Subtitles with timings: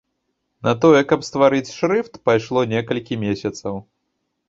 [0.67, 3.83] На тое, каб стварыць шрыфт, пайшло некалькі месяцаў.